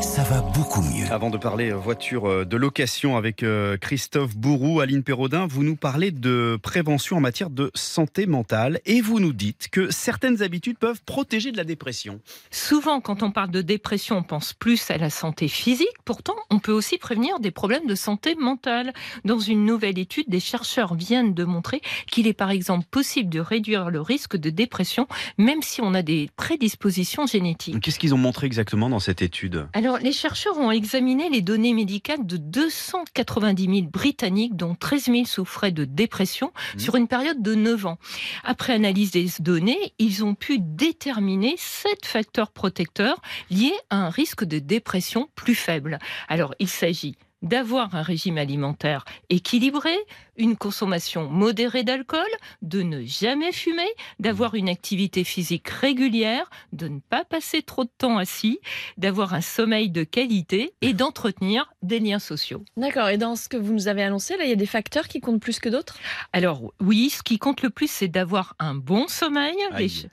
Ça 0.00 0.22
va 0.22 0.40
beaucoup 0.40 0.80
mieux. 0.80 1.10
Avant 1.10 1.28
de 1.28 1.38
parler 1.38 1.70
euh, 1.70 1.76
voiture 1.76 2.28
euh, 2.28 2.44
de 2.44 2.56
location 2.56 3.16
avec 3.16 3.42
euh, 3.42 3.76
Christophe 3.76 4.36
Bourou, 4.36 4.80
Aline 4.80 5.02
Perraudin, 5.02 5.46
vous 5.48 5.64
nous 5.64 5.74
parlez 5.74 6.12
de 6.12 6.56
prévention 6.62 7.16
en 7.16 7.20
matière 7.20 7.50
de 7.50 7.72
santé 7.74 8.26
mentale 8.26 8.80
et 8.86 9.00
vous 9.00 9.18
nous 9.18 9.32
dites 9.32 9.68
que 9.70 9.90
certaines 9.90 10.42
habitudes 10.42 10.78
peuvent 10.78 11.00
protéger 11.04 11.50
de 11.50 11.56
la 11.56 11.64
dépression. 11.64 12.20
Souvent, 12.50 13.00
quand 13.00 13.24
on 13.24 13.32
parle 13.32 13.50
de 13.50 13.60
dépression, 13.60 14.18
on 14.18 14.22
pense 14.22 14.52
plus 14.52 14.90
à 14.90 14.98
la 14.98 15.10
santé 15.10 15.48
physique. 15.48 15.88
Pourtant, 16.04 16.36
on 16.50 16.60
peut 16.60 16.72
aussi 16.72 16.98
prévenir 16.98 17.40
des 17.40 17.50
problèmes 17.50 17.86
de 17.86 17.94
santé 17.96 18.36
mentale. 18.36 18.92
Dans 19.24 19.40
une 19.40 19.64
nouvelle 19.64 19.98
étude, 19.98 20.26
des 20.28 20.40
chercheurs 20.40 20.94
viennent 20.94 21.34
de 21.34 21.44
montrer 21.44 21.80
qu'il 22.10 22.26
est 22.26 22.34
par 22.34 22.50
exemple 22.50 22.86
possible 22.90 23.30
de 23.30 23.40
réduire 23.40 23.90
le 23.90 24.00
risque 24.00 24.36
de 24.36 24.50
dépression, 24.50 25.08
même 25.38 25.62
si 25.62 25.80
on 25.80 25.92
a 25.94 26.02
des 26.02 26.30
prédispositions 26.36 27.26
génétiques. 27.26 27.80
Qu'est-ce 27.80 27.98
qu'ils 27.98 28.14
ont 28.14 28.18
montré 28.18 28.46
exactement 28.46 28.88
dans 28.88 29.00
cette 29.00 29.22
étude? 29.22 29.66
Alors, 29.72 29.87
les 29.96 30.12
chercheurs 30.12 30.58
ont 30.58 30.70
examiné 30.70 31.30
les 31.30 31.40
données 31.42 31.72
médicales 31.74 32.26
de 32.26 32.36
290 32.36 33.64
000 33.64 33.86
Britanniques, 33.90 34.56
dont 34.56 34.74
13 34.74 35.04
000 35.04 35.24
souffraient 35.24 35.72
de 35.72 35.84
dépression, 35.84 36.52
Mmh. 36.74 36.78
sur 36.78 36.96
une 36.96 37.08
période 37.08 37.42
de 37.42 37.54
9 37.54 37.86
ans. 37.86 37.98
Après 38.44 38.72
analyse 38.72 39.10
des 39.10 39.26
données, 39.40 39.92
ils 39.98 40.24
ont 40.24 40.34
pu 40.34 40.58
déterminer 40.58 41.54
sept 41.56 42.06
facteurs 42.06 42.50
protecteurs 42.50 43.20
liés 43.50 43.74
à 43.90 43.96
un 43.96 44.10
risque 44.10 44.44
de 44.44 44.58
dépression 44.58 45.28
plus 45.34 45.54
faible. 45.54 45.98
Alors, 46.28 46.54
il 46.58 46.68
s'agit 46.68 47.16
d'avoir 47.42 47.94
un 47.94 48.02
régime 48.02 48.38
alimentaire 48.38 49.04
équilibré, 49.28 49.94
une 50.36 50.56
consommation 50.56 51.28
modérée 51.28 51.82
d'alcool, 51.82 52.26
de 52.62 52.82
ne 52.82 53.02
jamais 53.04 53.52
fumer, 53.52 53.88
d'avoir 54.20 54.54
une 54.54 54.68
activité 54.68 55.24
physique 55.24 55.68
régulière, 55.68 56.48
de 56.72 56.88
ne 56.88 57.00
pas 57.00 57.24
passer 57.24 57.62
trop 57.62 57.84
de 57.84 57.90
temps 57.98 58.18
assis, 58.18 58.60
d'avoir 58.96 59.34
un 59.34 59.40
sommeil 59.40 59.90
de 59.90 60.04
qualité 60.04 60.72
et 60.80 60.92
d'entretenir 60.92 61.72
des 61.82 61.98
liens 61.98 62.18
sociaux. 62.20 62.64
D'accord, 62.76 63.08
et 63.08 63.18
dans 63.18 63.34
ce 63.36 63.48
que 63.48 63.56
vous 63.56 63.72
nous 63.72 63.88
avez 63.88 64.02
annoncé, 64.02 64.36
là, 64.36 64.44
il 64.44 64.50
y 64.50 64.52
a 64.52 64.56
des 64.56 64.66
facteurs 64.66 65.08
qui 65.08 65.20
comptent 65.20 65.40
plus 65.40 65.58
que 65.58 65.68
d'autres? 65.68 65.96
Alors 66.32 66.72
oui, 66.80 67.10
ce 67.10 67.22
qui 67.22 67.38
compte 67.38 67.62
le 67.62 67.70
plus, 67.70 67.90
c'est 67.90 68.08
d'avoir 68.08 68.54
un 68.58 68.74
bon 68.74 69.08
sommeil. 69.08 69.56
Les, 69.72 69.76
Aïe. 69.76 69.88
ch- 69.90 70.06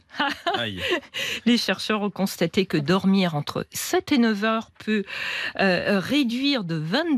Aïe. 0.56 0.80
les 1.46 1.58
chercheurs 1.58 2.02
ont 2.02 2.10
constaté 2.10 2.66
que 2.66 2.78
dormir 2.78 3.36
entre 3.36 3.68
7 3.72 4.12
et 4.14 4.18
9 4.18 4.44
heures 4.44 4.72
peut 4.84 5.04
euh, 5.60 6.00
réduire 6.00 6.64
de 6.64 6.80
22% 6.80 7.15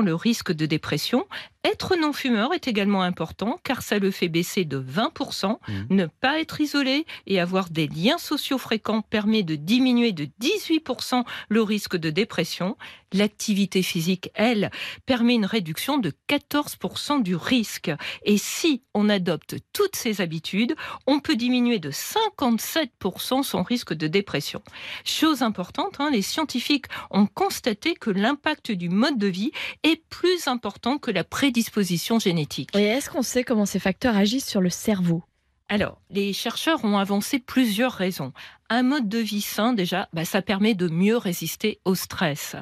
le 0.00 0.14
risque 0.14 0.52
de 0.52 0.66
dépression. 0.66 1.26
Être 1.64 1.96
non-fumeur 1.96 2.52
est 2.52 2.68
également 2.68 3.02
important 3.02 3.58
car 3.64 3.82
ça 3.82 3.98
le 3.98 4.10
fait 4.10 4.28
baisser 4.28 4.66
de 4.66 4.78
20%. 4.78 5.58
Mhm. 5.66 5.86
Ne 5.90 6.06
pas 6.06 6.38
être 6.38 6.60
isolé 6.60 7.06
et 7.26 7.40
avoir 7.40 7.70
des 7.70 7.88
liens 7.88 8.18
sociaux 8.18 8.58
fréquents 8.58 9.00
permet 9.00 9.42
de 9.42 9.54
diminuer 9.54 10.12
de 10.12 10.28
18% 10.40 11.24
le 11.48 11.62
risque 11.62 11.96
de 11.96 12.10
dépression. 12.10 12.76
L'activité 13.12 13.82
physique, 13.82 14.30
elle, 14.34 14.70
permet 15.06 15.36
une 15.36 15.46
réduction 15.46 15.98
de 15.98 16.12
14% 16.28 17.22
du 17.22 17.36
risque. 17.36 17.92
Et 18.24 18.38
si 18.38 18.82
on 18.92 19.08
adopte 19.08 19.56
toutes 19.72 19.96
ces 19.96 20.20
habitudes, 20.20 20.74
on 21.06 21.20
peut 21.20 21.36
diminuer 21.36 21.78
de 21.78 21.92
57% 21.92 23.42
son 23.42 23.62
risque 23.62 23.94
de 23.94 24.08
dépression. 24.08 24.62
Chose 25.04 25.42
importante, 25.42 26.00
hein, 26.00 26.10
les 26.10 26.22
scientifiques 26.22 26.86
ont 27.10 27.26
constaté 27.26 27.94
que 27.94 28.10
l'impact 28.10 28.72
du 28.72 28.88
mode 28.88 29.16
de 29.16 29.28
vie 29.28 29.52
est 29.82 30.02
plus 30.08 30.48
important 30.48 30.98
que 30.98 31.10
la 31.10 31.24
prédisposition 31.54 32.18
génétique. 32.18 32.70
Et 32.74 32.82
est-ce 32.82 33.08
qu'on 33.08 33.22
sait 33.22 33.44
comment 33.44 33.64
ces 33.64 33.78
facteurs 33.78 34.16
agissent 34.16 34.48
sur 34.48 34.60
le 34.60 34.70
cerveau? 34.70 35.22
Alors, 35.68 36.00
les 36.10 36.32
chercheurs 36.32 36.84
ont 36.84 36.98
avancé 36.98 37.38
plusieurs 37.38 37.92
raisons. 37.92 38.32
Un 38.70 38.82
mode 38.82 39.08
de 39.08 39.18
vie 39.18 39.42
sain, 39.42 39.72
déjà, 39.72 40.08
bah, 40.12 40.24
ça 40.24 40.40
permet 40.40 40.74
de 40.74 40.88
mieux 40.88 41.16
résister 41.16 41.80
au 41.84 41.94
stress. 41.94 42.56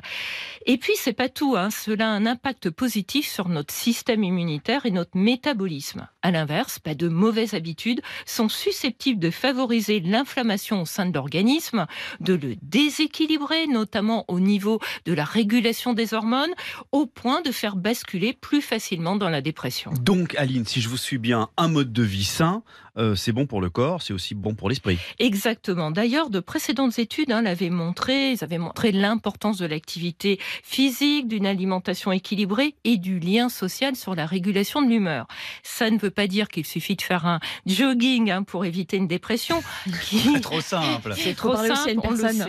Et 0.66 0.76
puis, 0.76 0.94
c'est 0.96 1.12
pas 1.12 1.28
tout. 1.28 1.54
Hein. 1.56 1.70
Cela 1.70 2.08
a 2.08 2.12
un 2.12 2.26
impact 2.26 2.70
positif 2.70 3.28
sur 3.28 3.48
notre 3.48 3.72
système 3.72 4.24
immunitaire 4.24 4.84
et 4.84 4.90
notre 4.90 5.16
métabolisme. 5.16 6.08
À 6.22 6.30
l'inverse, 6.30 6.80
bah, 6.84 6.94
de 6.94 7.08
mauvaises 7.08 7.54
habitudes 7.54 8.00
sont 8.26 8.48
susceptibles 8.48 9.20
de 9.20 9.30
favoriser 9.30 10.00
l'inflammation 10.00 10.82
au 10.82 10.86
sein 10.86 11.06
de 11.06 11.14
l'organisme, 11.14 11.86
de 12.20 12.34
le 12.34 12.56
déséquilibrer, 12.62 13.66
notamment 13.66 14.24
au 14.28 14.40
niveau 14.40 14.80
de 15.04 15.12
la 15.12 15.24
régulation 15.24 15.92
des 15.92 16.14
hormones, 16.14 16.52
au 16.90 17.06
point 17.06 17.42
de 17.42 17.52
faire 17.52 17.76
basculer 17.76 18.32
plus 18.32 18.60
facilement 18.60 19.16
dans 19.16 19.30
la 19.30 19.40
dépression. 19.40 19.92
Donc 20.00 20.34
Aline, 20.36 20.66
si 20.66 20.80
je 20.80 20.88
vous 20.88 20.96
suis 20.96 21.18
bien, 21.18 21.48
un 21.56 21.68
mode 21.68 21.92
de 21.92 22.02
vie 22.02 22.24
sain, 22.24 22.62
euh, 22.98 23.14
c'est 23.14 23.32
bon 23.32 23.46
pour 23.46 23.60
le 23.60 23.70
corps, 23.70 24.02
c'est 24.02 24.12
aussi 24.12 24.34
bon 24.34 24.54
pour 24.54 24.68
l'esprit. 24.68 24.98
Exactement. 25.18 25.90
D'ailleurs, 25.92 26.30
de 26.30 26.40
précédentes 26.40 26.98
études 26.98 27.30
hein, 27.30 27.42
l'avaient 27.42 27.70
montré. 27.70 28.32
Ils 28.32 28.44
avaient 28.44 28.58
montré 28.58 28.92
l'importance 28.92 29.58
de 29.58 29.66
l'activité 29.66 30.38
physique, 30.62 31.28
d'une 31.28 31.46
alimentation 31.46 32.12
équilibrée 32.12 32.74
et 32.84 32.96
du 32.96 33.18
lien 33.18 33.48
social 33.48 33.96
sur 33.96 34.14
la 34.14 34.26
régulation 34.26 34.82
de 34.82 34.88
l'humeur. 34.88 35.26
Ça 35.62 35.90
ne 35.90 35.98
veut 35.98 36.10
pas 36.10 36.26
dire 36.26 36.48
qu'il 36.48 36.66
suffit 36.66 36.96
de 36.96 37.02
faire 37.02 37.26
un 37.26 37.40
jogging 37.66 38.30
hein, 38.30 38.42
pour 38.42 38.64
éviter 38.64 38.96
une 38.96 39.06
dépression. 39.08 39.62
Qui... 40.04 40.40
Trop 40.40 40.60
simple. 40.60 41.14
C'est 41.16 41.34
trop 41.34 41.52
parler 41.52 41.70
aussi 41.70 41.80
à 41.80 41.84
simple, 41.84 41.92
une 41.92 42.00
on 42.04 42.10
le 42.10 42.16
sait. 42.16 42.44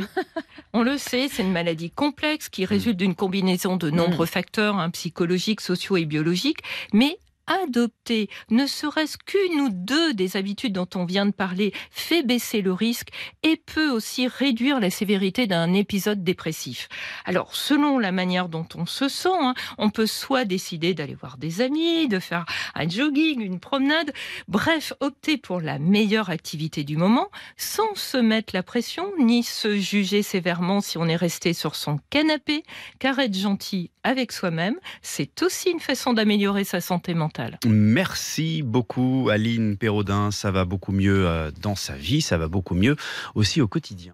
On 0.74 0.84
le 0.84 0.98
sait, 0.98 1.28
c'est 1.30 1.44
une 1.44 1.52
maladie 1.52 1.92
complexe 1.92 2.50
qui 2.50 2.66
résulte 2.66 2.98
d'une 2.98 3.16
combinaison 3.16 3.78
de 3.78 3.90
nombreux 3.90 4.26
facteurs 4.26 4.78
hein, 4.78 4.90
psychologiques, 4.90 5.62
sociaux 5.62 5.98
et 5.98 6.06
biologiques, 6.06 6.60
mais 6.94 7.18
adopter 7.48 8.30
ne 8.50 8.66
serait-ce 8.66 9.18
qu'une 9.18 9.62
ou 9.62 9.70
deux 9.70 10.14
des 10.14 10.38
habitudes 10.38 10.74
dont 10.74 10.88
on 10.96 11.06
vient 11.06 11.26
de 11.26 11.32
parler 11.32 11.74
fait 11.92 12.24
baisser 12.24 12.62
le 12.62 12.74
risque 12.74 13.10
et 13.44 13.58
peut 13.58 13.90
aussi 13.90 14.28
réduire 14.28 14.80
la 14.80 14.90
sévérité 14.90 15.48
d'un 15.48 15.74
épisode 15.74 16.24
dépressif. 16.24 16.88
Alors, 17.26 17.56
selon 17.56 18.00
la 18.00 18.12
manière 18.12 18.50
dont 18.50 18.68
on 18.76 18.86
se 18.86 19.08
sent, 19.08 19.30
hein, 19.40 19.54
on 19.78 19.90
peut 19.90 20.06
soit 20.06 20.46
décider 20.46 20.94
d'aller 20.94 21.16
voir 21.16 21.38
des 21.38 21.62
amis, 21.62 22.08
de 22.08 22.20
faire 22.20 22.46
un 22.76 22.88
jogging, 22.88 23.42
une 23.42 23.60
promenade, 23.60 24.14
bref, 24.48 24.94
opter 25.00 25.38
pour 25.38 25.62
la 25.62 25.80
meilleure 25.80 26.30
activité 26.30 26.84
du 26.84 26.98
moment 26.98 27.30
sans 27.58 27.96
se 27.96 28.18
mettre 28.18 28.56
la 28.56 28.64
pression 28.64 29.12
ni 29.20 29.44
se 29.44 29.78
juger 29.78 30.24
sévèrement 30.24 30.82
si 30.82 30.98
on 30.98 31.08
est 31.08 31.16
resté 31.16 31.54
sur 31.54 31.76
son 31.76 32.00
canapé, 32.10 32.64
car 33.00 33.20
être 33.20 33.38
gentil 33.38 33.92
avec 34.04 34.32
soi-même, 34.32 34.76
c'est 35.02 35.42
aussi 35.44 35.70
une 35.70 35.80
façon 35.80 36.14
d'améliorer 36.14 36.64
sa 36.64 36.82
santé 36.82 37.14
mentale. 37.14 37.33
Merci 37.66 38.62
beaucoup 38.64 39.30
Aline 39.32 39.78
Perraudin, 39.78 40.32
ça 40.32 40.52
va 40.52 40.66
beaucoup 40.66 40.92
mieux 40.92 41.28
euh, 41.28 41.52
dans 41.62 41.76
sa 41.76 41.96
vie, 41.96 42.22
ça 42.22 42.38
va 42.38 42.48
beaucoup 42.48 42.76
mieux 42.76 42.96
aussi 43.36 43.62
au 43.62 43.68
quotidien. 43.68 44.14